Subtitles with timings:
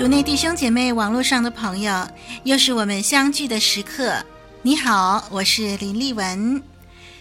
[0.00, 2.08] 主内弟兄姐妹，网络上的朋友，
[2.44, 4.24] 又是我们相聚的时刻。
[4.62, 6.62] 你好，我是林丽文。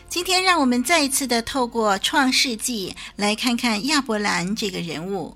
[0.08, 5.36] 今天让我们再一次的透过创世纪来看看亚伯兰这个人物。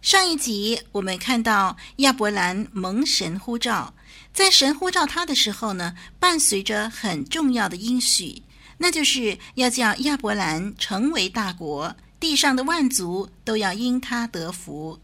[0.00, 3.92] 上一集我们看到亚伯兰蒙神呼召，
[4.32, 8.42] 在神呼召他的时候呢，伴随着很重要的应许，
[8.78, 14.98] 那就是要叫亚伯兰成为大国，地上的万族都要因他得福。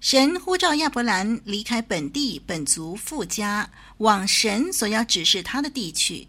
[0.00, 6.28] 神呼召亚伯兰离开本地本族父家，往神所要指示他的地去。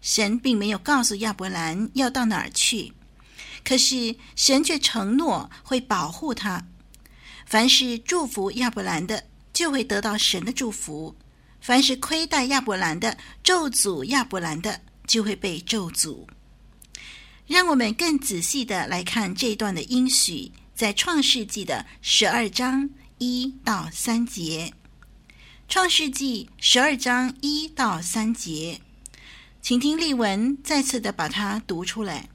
[0.00, 2.92] 神并没有告诉亚伯兰要到哪儿去，
[3.64, 6.66] 可是神却承诺会保护他。
[7.46, 11.14] 凡是祝福亚伯兰的，就会得到神的祝福；
[11.60, 16.26] 凡是亏待亚伯兰的，咒诅亚伯兰的，就会被咒诅。
[17.46, 20.52] 让我们更仔细的来看这段的应许。
[20.78, 24.72] 在创世纪的十二章一到三节，
[25.68, 28.80] 创世纪十二章一到三节，
[29.60, 32.28] 请听丽文再次的把它读出来。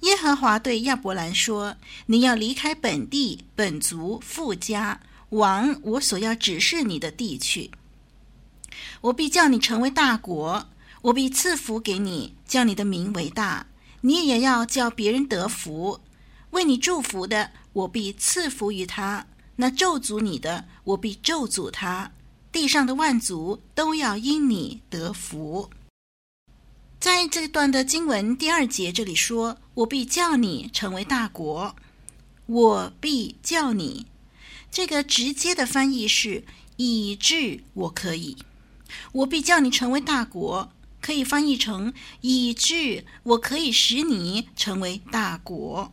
[0.00, 1.76] 耶和华对亚伯兰说
[2.08, 7.70] ：“你要离开本地、本族、父家，往我所要指示你的地去。
[9.02, 10.70] 我必叫你成为大国，
[11.02, 13.66] 我必赐福给你，叫你的名为大，
[14.00, 16.00] 你也要叫别人得福。”
[16.56, 22.12] 为你祝福的，我必赐福于他；那咒诅你的，我必咒诅他。
[22.50, 25.68] 地上的万族都要因你得福。
[26.98, 31.76] 在这段的经文第二节这里说：“我必叫你成为大国。”
[32.46, 34.06] 我必叫你，
[34.70, 36.42] 这个直接的翻译是
[36.78, 38.38] “以致我可以”。
[39.12, 40.72] 我必叫你成为大国，
[41.02, 45.92] 可以翻译成“以致我可以使你成为大国”。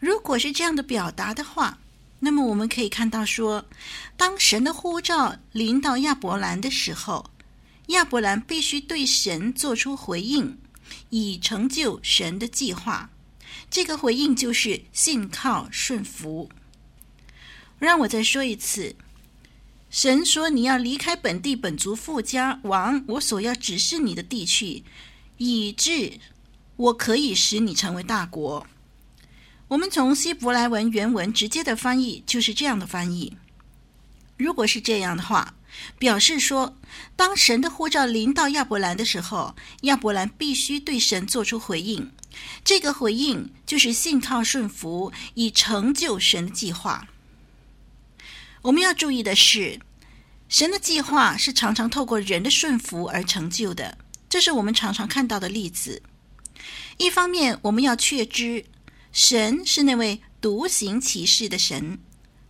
[0.00, 1.78] 如果是这样的表达的话，
[2.20, 3.64] 那么我们可以看到说，
[4.16, 7.30] 当神的呼召临到亚伯兰的时候，
[7.88, 10.58] 亚伯兰必须对神做出回应，
[11.10, 13.10] 以成就神的计划。
[13.70, 16.48] 这个回应就是信靠顺服。
[17.78, 18.96] 让我再说一次，
[19.90, 24.82] 神说你要离开本地本族父家，往我所要指示你的地区，
[25.36, 26.18] 以致
[26.76, 28.66] 我可以使你成为大国。
[29.68, 33.36] 我们从希伯来文原文直接的翻译就是这样的翻译。
[34.38, 35.54] 如果是这样的话，
[35.98, 36.74] 表示说，
[37.14, 42.10] 当神的呼召临到亚伯兰的时候，亚伯兰必须对神做出回应。
[42.64, 47.06] 这个回应就是信靠顺服，以成就神的计划。
[48.62, 49.80] 我们要注意的是，
[50.48, 53.98] 神的计划是常常透过人的顺服而成就的，
[54.30, 56.02] 这是我们常常看到的例子。
[56.96, 58.64] 一方面，我们要确知。
[59.12, 61.98] 神是那位独行其事的神，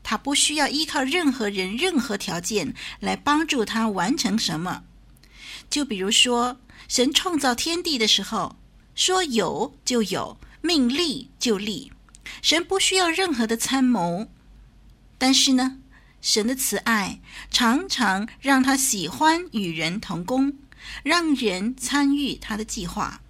[0.03, 4.85] 他不需要依靠任何人、任何条件来帮助他完成什么。
[5.71, 8.57] 就比如说，神创造天地的时候，
[8.95, 11.93] 说有就有，命立就立，
[12.43, 14.29] 神不需要任何的参谋。
[15.19, 15.79] 但是呢，
[16.21, 17.21] 神的慈爱
[17.51, 20.57] 常常让他喜欢与人同工，
[21.03, 23.21] 让人参与他的计划。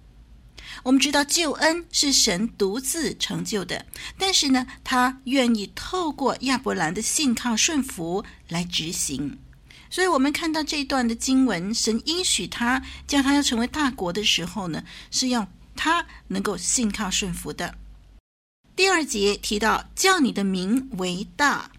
[0.83, 3.85] 我们知道救恩是神独自成就的，
[4.17, 9.37] 但是呢，他愿意透过亚伯兰的信靠顺服来执行。
[9.89, 17.75] 所以，我们看到这一段的经文，神应许他叫他要成为大国的时候呢，是要他能够信靠顺服的。
[18.75, 21.71] 第二节提到叫你的名为大，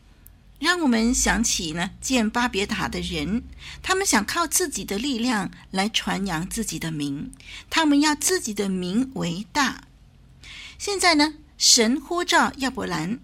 [0.60, 3.42] 让我们想起呢，建巴别塔的人，
[3.82, 7.32] 他们想靠自己的力量来传扬自己的名，
[7.70, 9.84] 他们要自己的名为大。
[10.78, 13.18] 现在呢，神呼召亚伯兰，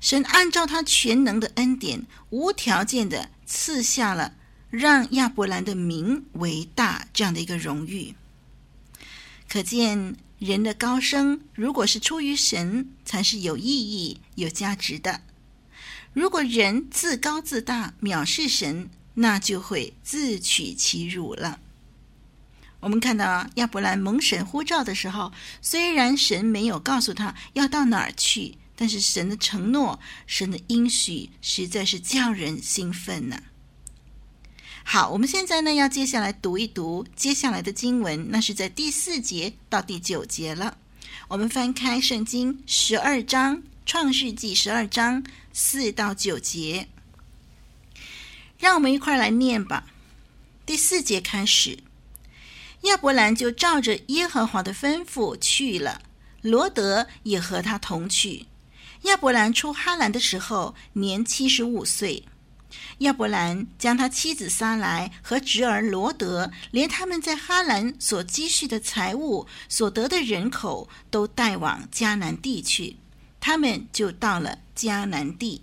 [0.00, 4.34] 神按照他全能的恩典，无条件的赐下了
[4.68, 8.16] 让亚伯兰的名为大这样的一个荣誉。
[9.48, 15.20] 可见人的高升，如果是出于神，才是有意义、有价值的。
[16.12, 21.58] 如果人自高自大，藐视神，那就会自取其辱了。
[22.80, 33.42] 我们看到亚伯兰蒙神呼召的时候，虽然神没有告诉他要到哪儿去，但是神的承诺、神的应许，实在是叫人兴奋呢。
[34.84, 40.76] 好，我们现在呢要接下来读一读接下来的经文，那是在第四节到第九节了。
[41.28, 43.62] 我们翻开圣经十二章。
[43.84, 46.88] 创世纪十二章四到九节，
[48.58, 49.86] 让我们一块来念吧。
[50.64, 51.80] 第四节开始，
[52.82, 56.00] 亚伯兰就照着耶和华的吩咐去了，
[56.40, 58.46] 罗得也和他同去。
[59.02, 62.24] 亚伯兰出哈兰的时候，年七十五岁。
[62.98, 72.96] 亚伯兰将他妻子撒莱和侄儿罗得，连他们在哈兰所积蓄的财物、所得的人口，都带往迦南地去。
[73.44, 75.62] 他们就到了迦南地。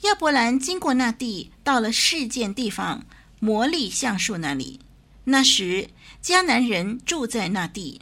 [0.00, 3.04] 亚伯兰经过那地，到了事件地方
[3.38, 4.80] 摩利橡树那里。
[5.24, 5.90] 那时
[6.24, 8.00] 迦南人住在那地。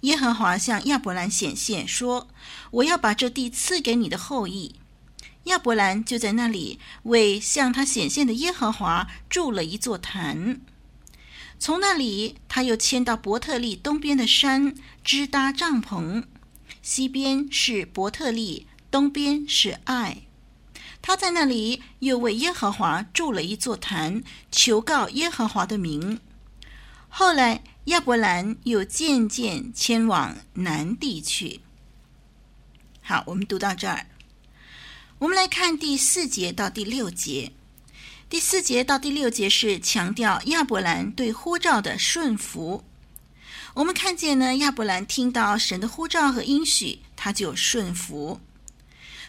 [0.00, 2.26] 耶和华向亚伯兰显现，说
[2.72, 4.74] ：“我要把这地赐给你的后裔。”
[5.44, 10.60] 亚伯兰就在那里为向他显现的耶和华筑了一座坛。
[11.58, 14.74] 从那里，他又迁到伯特利东边的山，
[15.04, 16.24] 支搭帐篷。
[16.92, 20.22] 西边是伯特利，东边是爱。
[21.00, 26.18] 他在那里又为耶和华筑了一座坛，求告耶和华的名。
[27.08, 31.60] 后来亚伯兰又渐渐迁往南地去。
[33.00, 34.06] 好，我们读到这儿，
[35.20, 37.52] 我们来看第四节到第六节。
[38.28, 42.82] 第四节到第六节是强调亚伯兰对呼召的顺服。
[43.74, 48.40] 我们看见呢，亚伯兰听到神的呼召和应许，他就顺服。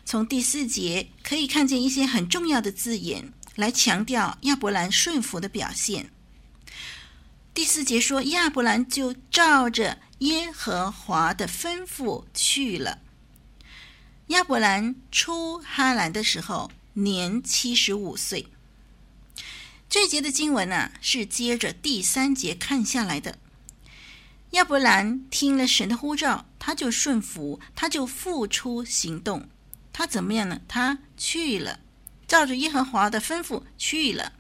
[0.04, 6.10] 从第四节可以看见一些很重要的字眼，来强调亚伯兰顺服的表现。
[7.54, 13.00] 第四节说，亚伯兰就照着耶和华的吩咐去了。
[14.28, 18.48] 亚伯兰出哈兰的时候，年七十五岁。
[19.90, 23.38] 这节的经文呢、是接着第三节看下来的。
[24.52, 29.48] 亚伯兰听了神的呼召，他就顺服，他就付出行动。
[29.94, 30.62] 他怎么样呢？
[30.68, 31.80] 他去了，
[32.28, 34.34] 照着耶和华的吩咐去了。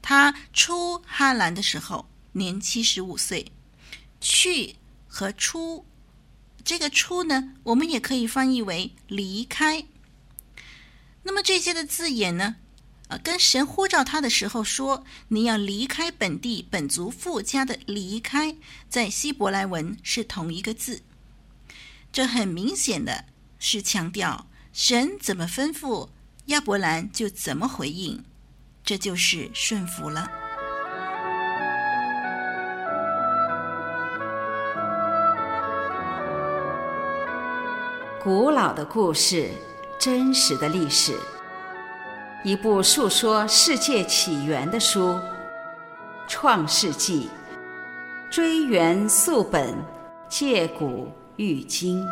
[0.00, 3.52] 他出哈兰的时候，年七十五岁。
[4.20, 4.76] 去
[5.06, 5.84] 和出，
[6.64, 9.84] 这个出呢，我们也可以翻译为离开。
[11.22, 12.56] 那么这些的字眼呢？
[13.22, 18.56] 跟神呼召他的时候说：“你要离开本地本族父家的离开，
[18.88, 21.02] 在希伯来文是同一个字。
[22.12, 23.24] 这很明显的
[23.58, 26.08] 是强调神怎么吩咐，
[26.46, 28.24] 亚伯兰就怎么回应，
[28.84, 30.30] 这就是顺服了。”
[38.22, 39.50] 古老的故事，
[39.98, 41.18] 真实的历史。
[42.44, 45.10] 一部述说世界起源的书，
[46.26, 47.30] 《创世纪》，
[48.34, 49.72] 追源溯本，
[50.28, 51.06] 借古
[51.36, 52.04] 喻今。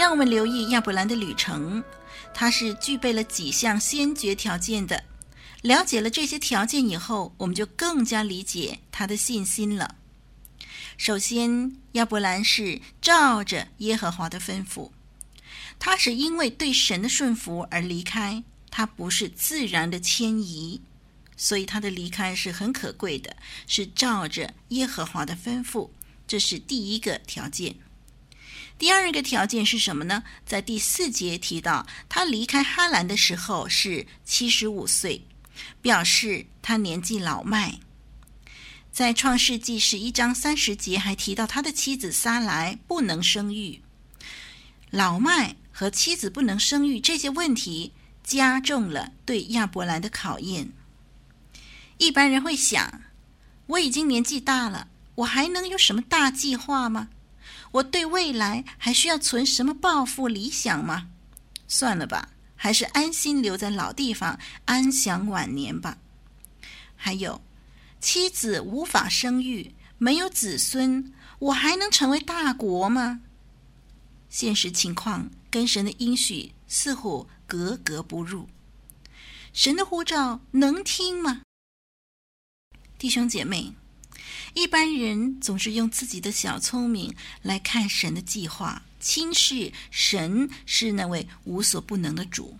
[0.00, 1.84] 让我们留意亚伯兰的旅程，
[2.32, 5.04] 他是具备了几项先决条件的。
[5.60, 9.96] 了解了这些条件以后，我们就更加理解他的信心了。
[10.96, 14.90] 首先，亚伯兰是照着耶和华的吩咐，
[15.78, 20.80] 他是因为对神的顺服而离开，他不是自然的迁移，
[21.36, 25.90] 所以他的离开是很可贵的，是照着耶和华的吩咐，
[26.26, 27.76] 这是第一个条件。
[28.80, 30.22] 第二个条件是什么呢？
[30.46, 35.26] 在第四节提到，他离开哈兰的时候是七十五岁，
[35.82, 37.78] 表示他年纪老迈。
[38.90, 43.82] 在创世纪十一章三十节还提到他的妻子撒莱不能生育，
[44.88, 47.92] 老迈和妻子不能生育这些问题
[48.24, 50.72] 加重了对亚伯兰的考验。
[51.98, 53.02] 一般人会想，
[53.66, 57.10] 我已经年纪大了，我还能有什么大计划吗？
[57.72, 61.08] 我对未来还需要存什么抱负理想吗？
[61.68, 65.98] 算了吧，还是安心留在老地方，安享晚年吧。
[66.96, 67.40] 还有。
[68.02, 73.20] 妻子无法生育，没有子孙，我还能成为大国吗？
[74.30, 78.48] 现实情况跟神的应许似乎格格不入。
[79.52, 81.42] 神的呼召能听吗？
[82.96, 83.74] 弟兄姐妹，
[84.54, 92.58] 一般人总是用自己的小聪明来看神的计划，轻视神是那位无所不能的主。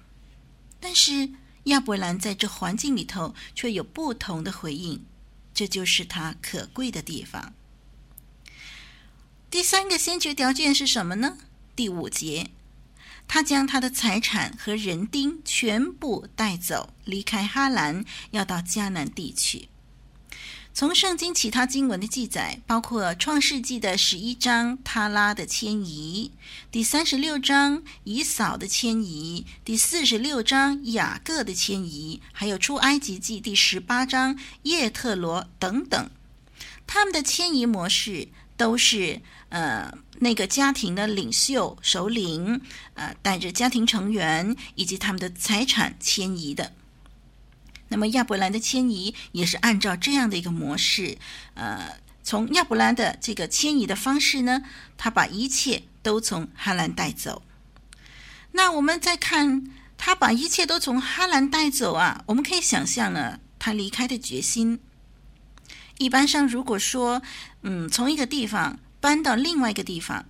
[0.78, 1.30] 但是
[1.64, 5.04] 亚伯兰在这环境里头却有不同的回应。
[5.52, 7.52] 这就是他可贵的地方。
[9.50, 11.38] 第三个先决条件是什么呢？
[11.74, 12.50] 第五节，
[13.26, 19.69] 他将他的财产和人丁全部带走，离开哈兰，要到迦南地去。
[20.72, 26.30] 从圣经其他经文的记载，包括创世纪的十一章他拉的迁移，
[26.70, 36.10] 第三十六章以扫的迁移，第四十六章雅各的迁移，还有出埃及记第十八章叶特罗等等，
[36.86, 42.60] 他们的迁移模式都是呃那个家庭的领袖首领
[42.94, 46.72] 呃带着家庭成员以及他们的财产迁移的。
[47.90, 51.18] 那么亚伯兰的迁移也是按照这样的一个模式，
[51.54, 54.62] 呃，从亚伯兰的这个迁移的方式呢，
[54.96, 57.42] 他把一切都从哈兰带走。
[58.52, 59.64] 那我们再看
[59.98, 64.78] 他把一切都从哈兰带走啊，我们可以想象呢，他离开的决心。
[65.98, 67.20] 一般上，如果说，
[67.62, 70.24] 嗯，从一个地方搬到另外一个地方，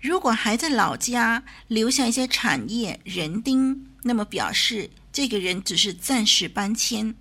[0.00, 4.90] 如果还在老家留下一些产业、人丁，那么表示。
[5.12, 7.14] 这个人只是暂时搬迁，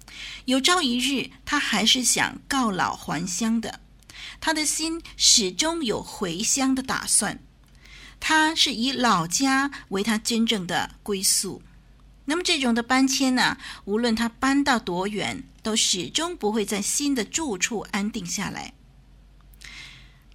[0.45, 3.79] 有朝一日他还是想告老还乡的，
[4.39, 7.39] 他的心始终有回乡的打算。
[8.19, 11.61] 他是以老家为他真正的归宿。
[12.25, 18.73] 那么这种的搬迁呢，无论他搬到多远，都始终不会在新的住处安定下来。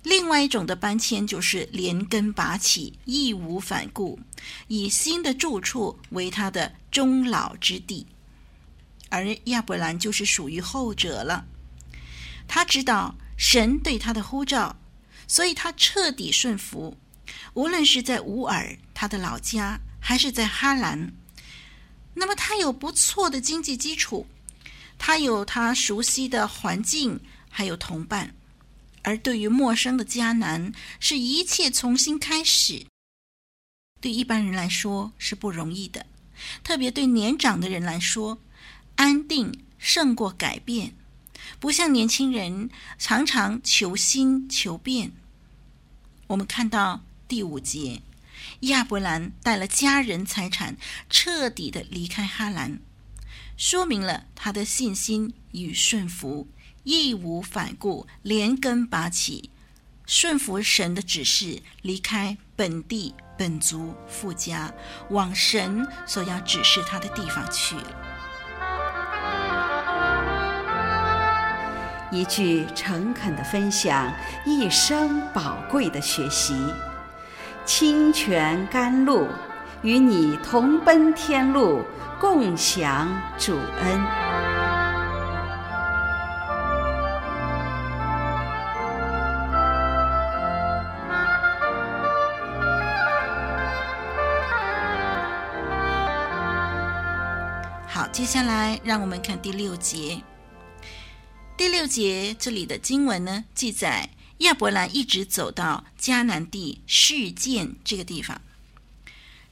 [0.05, 4.21] 另外一种的搬迁就是连根拔起，义无反顾，
[4.69, 8.07] 以新的住处为他的终老之地。
[9.09, 11.47] 而亚伯兰就是属于后者了。
[12.47, 14.77] 他知道神对他的呼召，
[15.27, 16.99] 所以他彻底顺服。
[17.55, 21.15] 无论是在乌尔他的老家，还是在哈兰，
[22.13, 24.27] 那么他有不错的经济基础，
[24.99, 27.19] 他有他熟悉的环境，
[27.49, 28.35] 还有同伴。
[29.05, 32.87] 而对于陌生的迦南，是一切重新开始。
[34.01, 36.07] 对一般人来说是不容易的，
[36.63, 38.39] 特别对年长的人来说，
[38.97, 40.95] 安定胜过改变。
[41.61, 45.13] 不像年轻人常常求新求变。
[46.29, 48.03] 我们看到第五节，
[48.61, 50.77] 亚伯兰带了家人财产，
[51.11, 52.81] 彻底的离开哈兰，
[53.57, 56.49] 说明了他的信心与顺服。
[56.85, 59.51] 义无反顾，连根拔起，
[60.07, 64.73] 顺服神的指示，离开本地本族父家，
[65.11, 67.87] 往神所要指示他的地方去了。
[72.13, 74.13] 一句诚恳的分享，
[74.45, 76.55] 一生宝贵的学习，
[77.65, 79.27] 清泉甘露，
[79.83, 81.83] 与你同奔天路，
[82.21, 84.34] 共享主恩。
[97.95, 100.21] 好接下来，让我们看第六节。
[101.57, 108.43] 第六节这里的经文呢，记载亚伯兰一直走到迦南地示剑这个地方。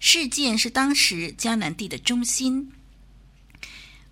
[0.01, 2.73] 示剑是当时迦南地的中心。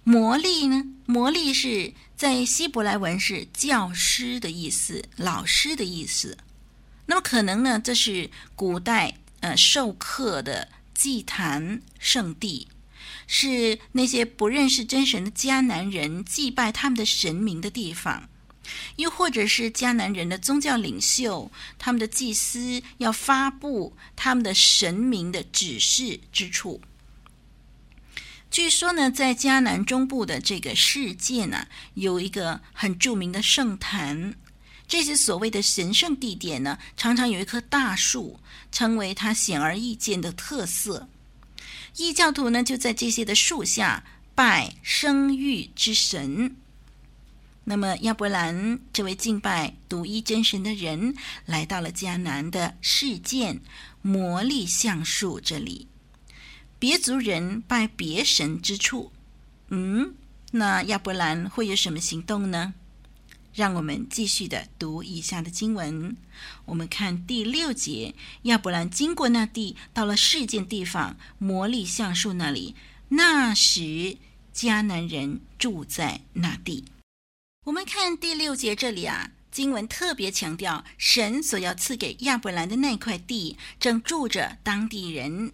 [0.04, 6.38] 摩利呢，摩利是在希伯来文是教师的意思，老师的意思。
[7.06, 12.68] 那么可能呢，这是古代呃授课的祭坛圣地。
[13.32, 18.28] 是那些不认识真神的迦南人祭拜他们的神明的地方，
[18.96, 26.80] 又或者是迦南人的宗教领袖，他们的祭司要发布他们的神明的指示之处。
[28.50, 34.34] 据说呢，在迦南中部的这个世界呢，有一个很著名的圣坛。
[34.88, 38.40] 这些所谓的神圣地点呢，常常有一棵大树，
[38.72, 41.08] 成为它显而易见的特色。
[41.96, 44.04] 异教徒呢，就在这些的树下
[44.34, 46.56] 拜生育之神。
[47.64, 51.14] 那么亚伯兰这位敬拜独一真神的人，
[51.46, 53.60] 来到了迦南的示剑
[54.02, 55.86] 魔力橡树这里。
[56.78, 59.12] 别族人拜别神之处，
[59.68, 60.14] 嗯，
[60.52, 62.72] 那亚伯兰会有什么行动呢？
[63.60, 66.16] 让我们继续的读以下的经文。
[66.64, 68.14] 我们看第六节，
[68.44, 72.74] 亚伯兰经过那地，到了事件地方摩利橡树那里。
[73.10, 74.16] 那时
[74.54, 76.86] 迦南人住在那地。
[77.66, 85.52] 我们看第六节这里啊，经文特别强调，神所要赐给亚伯兰的那块地，正住着当地人。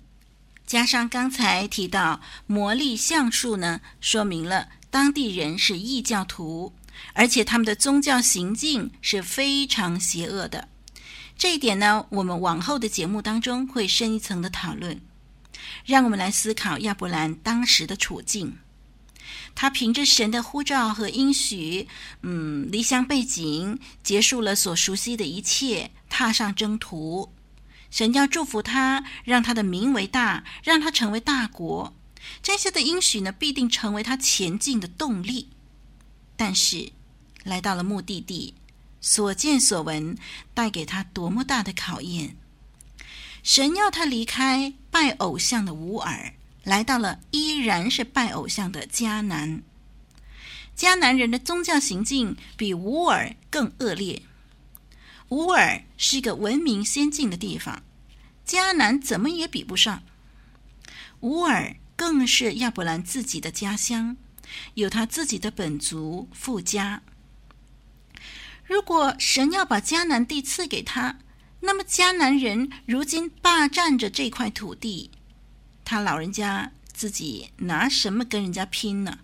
[0.64, 6.72] 加上刚才提到摩利橡树呢，说明了当地人是异教徒，
[7.12, 10.68] 而且他们的宗教行径是非常邪恶的。
[11.38, 15.00] 这一点呢，我们往后的节目当中会深一层的讨论。
[15.84, 18.58] 让我们来思考亚伯兰当时的处境。
[19.54, 21.88] 他凭着神的呼召和应许，
[22.22, 27.32] 嗯，离乡背井，结束了所熟悉的一切，踏上征途。
[27.90, 31.94] 神要祝福他，让他的名为大，让他成为大国。
[32.42, 35.48] 这些的应许呢，必定成为他前进的动力。
[36.36, 36.92] 但是，
[37.44, 38.54] 来到了目的地，
[39.00, 40.16] 所见所闻
[40.52, 42.36] 带给他多么大的考验！
[43.42, 49.62] 神要他离开拜偶像的乌尔，来到了依然是拜偶像的迦南。
[50.76, 54.22] 迦南人的宗教行径比乌尔更恶劣。
[55.30, 57.82] 乌尔是一个文明先进的地方，
[58.46, 60.02] 迦南怎么也比不上。
[61.20, 64.16] 乌尔更是亚伯兰自己的家乡，
[64.74, 67.02] 有他自己的本族富家。
[68.64, 71.18] 如果神要把迦南地赐给他，
[71.60, 75.10] 那么迦南人如今霸占着这块土地，
[75.84, 79.20] 他老人家自己拿什么跟人家拼呢？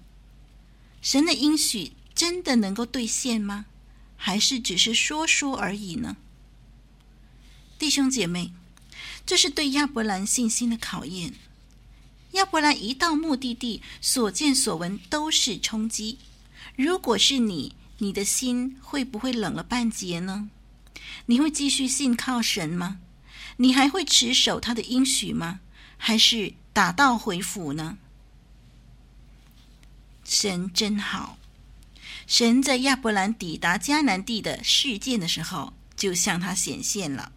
[1.01, 3.67] 神的应许真的能够兑现吗？
[4.17, 6.17] 还是只是说说而已呢？
[7.77, 8.53] 弟兄姐妹，
[9.27, 11.35] 这是对亚伯兰信心的考验。
[12.33, 16.19] 亚伯兰一到目的地，所见所闻都是冲击。
[16.77, 20.49] 如果是你，你的心会不会冷了半截呢？
[21.27, 22.99] 你会继续信靠神吗？
[23.59, 25.61] 你还会持守他的应许吗？
[25.99, 27.99] 还是打道回府呢？
[30.25, 31.39] 神真好。
[32.27, 37.31] 神在亚伯兰抵达迦南地的事件的时候，就向他显现了。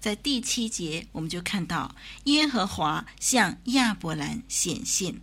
[0.00, 5.20] 在第七节，我们就看到耶和华向亚伯兰显现，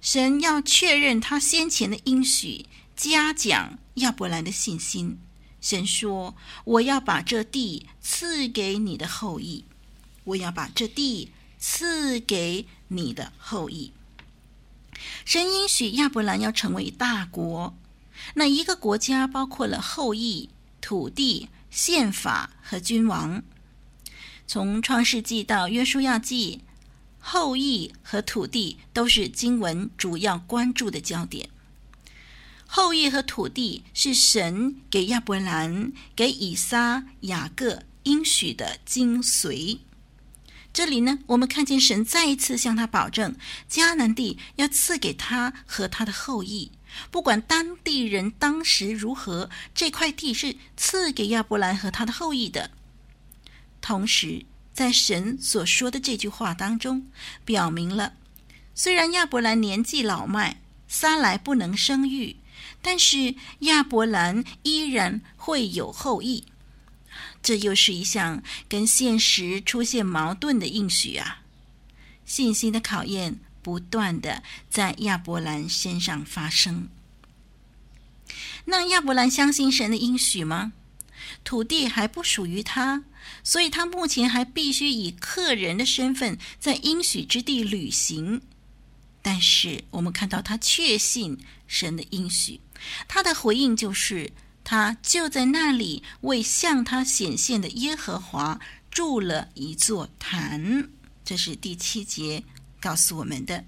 [0.00, 5.18] 神要确认他先前的应许，嘉奖亚伯兰的信心。
[5.60, 9.64] 神说：“我要把这地赐给你的后裔，
[10.24, 13.92] 我要把这地赐给你的后裔。”
[15.24, 17.76] 神应许亚伯兰要成为大国。
[18.34, 20.48] 那一个国家包括了后裔、
[20.80, 23.42] 土地、宪法和君王。
[24.46, 26.62] 从创世纪到约书亚记，
[27.18, 31.48] 后裔和土地都是经文主要关注的焦点。
[32.66, 39.78] 后裔和土地是神给亚伯兰、给以撒、雅各应许的精髓。
[40.72, 43.34] 这里呢，我们看见神再一次向他保证，
[43.68, 46.70] 迦南地要赐给他和他的后裔。
[47.10, 52.70] 不管当地人当时如何，这块地是赐给亚伯兰和他的后裔的。
[53.80, 57.06] 同时，在神所说的这句话当中，
[57.44, 58.14] 表明了，
[58.74, 62.36] 虽然亚伯兰年纪老迈，撒来不能生育，
[62.82, 66.44] 但是亚伯兰依然会有后裔。
[67.42, 71.42] 这又是一项跟现实出现矛盾的应许啊！
[72.24, 73.40] 信心的考验。
[73.66, 76.88] 不断的在亚伯兰身上发生。
[78.66, 80.72] 那亚伯兰相信神的应许吗？
[81.42, 83.02] 土地还不属于他，
[83.42, 88.42] 所以他目前还必须以客人的身份在应许之地旅行。
[89.22, 92.60] 但是我们看到他确信神的应许，
[93.08, 98.60] 他的回应就是他就在那里为向他显现的耶和华
[98.90, 100.90] 筑了一座坛。
[101.24, 102.44] 这是第七节。
[102.78, 103.64] 告诉我们的，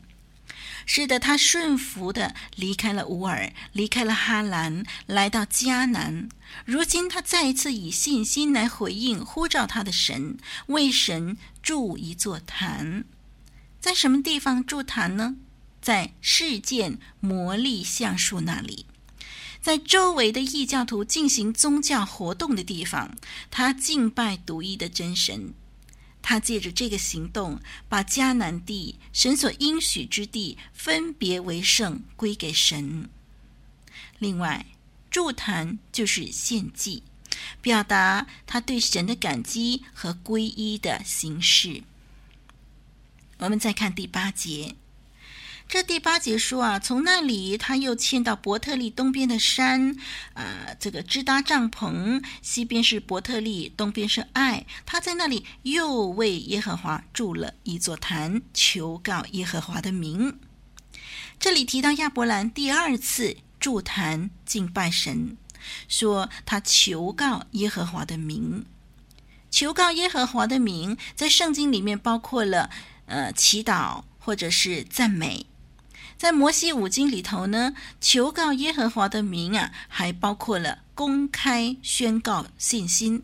[0.91, 6.31] 是的，他顺服的离开了乌尔，离开了哈兰，来到迦南。
[6.65, 13.05] 如今他再一次以信心来回应呼召他的神，为神筑一座坛。
[13.79, 15.37] 在什么地方筑坛呢？
[15.83, 18.87] 在世界魔力橡树那里，
[19.61, 23.15] 在周围的异教徒进行宗教活动的地方，
[23.51, 25.53] 他敬拜独一的真神。
[26.29, 33.09] 他借着这个行动，把迦南地神所应许之地分别为圣，归给神。
[34.19, 34.67] 另外，
[35.11, 37.03] 祝坛就是献祭，
[37.63, 41.83] 表达他对神的感激和皈依的形式。
[43.39, 44.77] 我们再看第八节，
[45.69, 49.95] 这第八节说啊，从那里他又迁到伯特利东边的山，
[50.33, 54.65] 啊、这个支搭帐篷，西边是伯特利，东边是爱。
[54.87, 60.41] 他在那里又为耶和华筑了一座坛，求告耶和华的名。
[61.39, 65.37] 这里提到亚伯兰第二次筑坛敬拜神，
[65.87, 68.65] 说他求告耶和华的名，
[69.51, 72.71] 求告耶和华的名，在圣经里面包括了。
[73.11, 75.47] 呃，祈祷或者是赞美，
[76.19, 83.23] 在摩西五经里头呢，求告耶和华的名啊，还包括了公开宣告信心。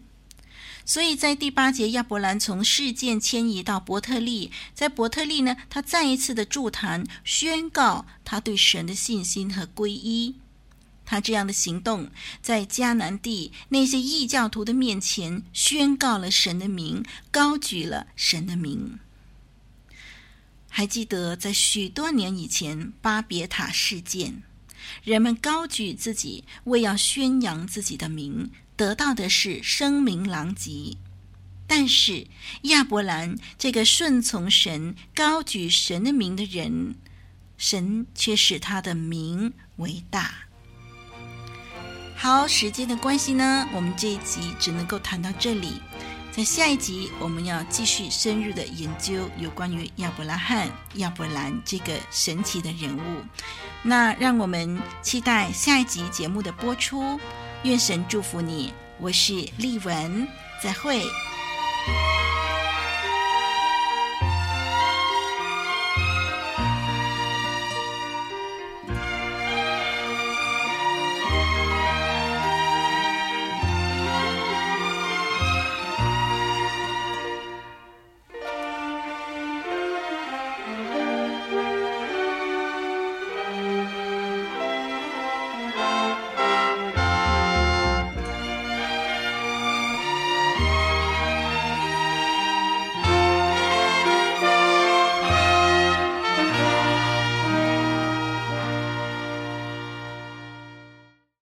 [0.87, 10.37] 所以在第八节，亚伯兰从事件迁移到伯特利，在伯特利呢，他再一次的筑坛，宣告他对神的信心和皈依。
[11.07, 19.01] 他这样的行动，在迦南地那些异教徒的面前，宣告了神的名，高举了神的名。
[20.77, 24.43] 还记得在许多年以前，巴别塔事件，
[25.05, 30.97] 人们高举自己，为要宣扬自己的名，得到的是声名狼藉。
[31.69, 32.27] 但是
[32.63, 36.97] 亚伯兰这个顺从神、高举神的名的人，
[37.57, 40.35] 神却使他的名为大。
[42.17, 45.75] 好，时间的关系呢，我们这一集只能够谈到这里。
[46.37, 53.01] 在下一集，我们要继续深入的研究有关于亚伯拉罕、亚伯兰这个神奇的人物。
[53.85, 57.20] 那让我们期待下一集节目的播出。
[57.62, 60.27] 愿神祝福你，我是丽文，
[60.61, 61.05] 再会。